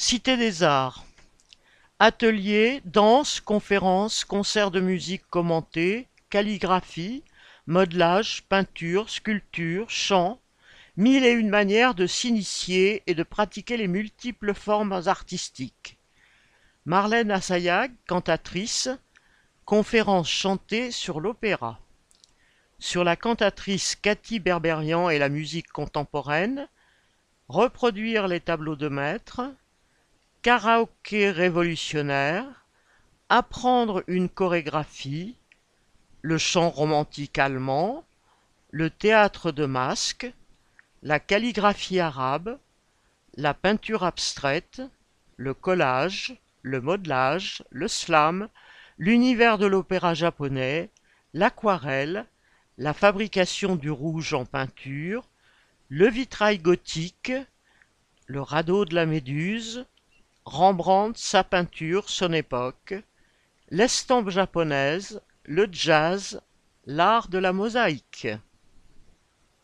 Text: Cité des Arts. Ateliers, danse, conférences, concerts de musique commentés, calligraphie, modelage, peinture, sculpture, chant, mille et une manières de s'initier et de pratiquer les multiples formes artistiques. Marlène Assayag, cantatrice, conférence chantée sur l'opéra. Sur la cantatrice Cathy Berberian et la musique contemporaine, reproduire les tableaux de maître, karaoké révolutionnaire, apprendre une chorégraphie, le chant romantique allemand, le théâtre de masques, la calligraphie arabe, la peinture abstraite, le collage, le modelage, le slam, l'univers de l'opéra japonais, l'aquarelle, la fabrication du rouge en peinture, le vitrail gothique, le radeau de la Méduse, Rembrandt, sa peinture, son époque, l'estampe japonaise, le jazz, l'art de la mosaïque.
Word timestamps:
Cité 0.00 0.36
des 0.36 0.62
Arts. 0.62 1.04
Ateliers, 1.98 2.80
danse, 2.84 3.40
conférences, 3.40 4.24
concerts 4.24 4.70
de 4.70 4.78
musique 4.78 5.28
commentés, 5.28 6.06
calligraphie, 6.30 7.24
modelage, 7.66 8.44
peinture, 8.48 9.10
sculpture, 9.10 9.90
chant, 9.90 10.40
mille 10.96 11.24
et 11.24 11.32
une 11.32 11.48
manières 11.48 11.96
de 11.96 12.06
s'initier 12.06 13.02
et 13.08 13.14
de 13.16 13.24
pratiquer 13.24 13.76
les 13.76 13.88
multiples 13.88 14.54
formes 14.54 15.02
artistiques. 15.06 15.98
Marlène 16.86 17.32
Assayag, 17.32 17.90
cantatrice, 18.06 18.88
conférence 19.64 20.30
chantée 20.30 20.92
sur 20.92 21.18
l'opéra. 21.18 21.80
Sur 22.78 23.02
la 23.02 23.16
cantatrice 23.16 23.96
Cathy 23.96 24.38
Berberian 24.38 25.10
et 25.10 25.18
la 25.18 25.28
musique 25.28 25.72
contemporaine, 25.72 26.68
reproduire 27.48 28.28
les 28.28 28.38
tableaux 28.38 28.76
de 28.76 28.88
maître, 28.88 29.52
karaoké 30.42 31.30
révolutionnaire, 31.30 32.44
apprendre 33.28 34.04
une 34.06 34.28
chorégraphie, 34.28 35.36
le 36.22 36.38
chant 36.38 36.70
romantique 36.70 37.38
allemand, 37.38 38.04
le 38.70 38.88
théâtre 38.88 39.50
de 39.50 39.66
masques, 39.66 40.32
la 41.02 41.18
calligraphie 41.18 41.98
arabe, 41.98 42.58
la 43.36 43.52
peinture 43.52 44.04
abstraite, 44.04 44.80
le 45.36 45.54
collage, 45.54 46.36
le 46.62 46.80
modelage, 46.80 47.64
le 47.70 47.88
slam, 47.88 48.48
l'univers 48.96 49.58
de 49.58 49.66
l'opéra 49.66 50.14
japonais, 50.14 50.90
l'aquarelle, 51.34 52.26
la 52.78 52.94
fabrication 52.94 53.74
du 53.74 53.90
rouge 53.90 54.34
en 54.34 54.44
peinture, 54.44 55.28
le 55.88 56.08
vitrail 56.08 56.58
gothique, 56.58 57.32
le 58.26 58.40
radeau 58.40 58.84
de 58.84 58.94
la 58.94 59.06
Méduse, 59.06 59.86
Rembrandt, 60.48 61.18
sa 61.18 61.44
peinture, 61.44 62.08
son 62.08 62.32
époque, 62.32 62.94
l'estampe 63.68 64.30
japonaise, 64.30 65.20
le 65.44 65.68
jazz, 65.70 66.40
l'art 66.86 67.28
de 67.28 67.36
la 67.36 67.52
mosaïque. 67.52 68.28